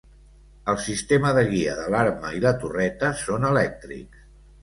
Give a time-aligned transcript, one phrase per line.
[0.71, 4.27] Els sistemes de guia de l'arma i la torreta són elèctrics.